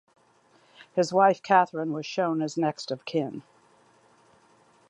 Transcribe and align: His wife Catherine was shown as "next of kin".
His 0.95 1.13
wife 1.13 1.43
Catherine 1.43 1.93
was 1.93 2.07
shown 2.07 2.41
as 2.41 2.57
"next 2.57 2.89
of 2.89 3.05
kin". 3.05 3.43